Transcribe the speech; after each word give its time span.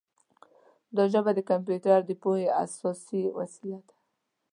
دا 0.95 1.03
ژبه 1.13 1.31
د 1.35 1.39
کمپیوټر 1.49 1.99
د 2.05 2.11
پوهې 2.21 2.47
اساسي 2.63 3.21
وسیله 3.39 3.79
ده. 3.87 3.95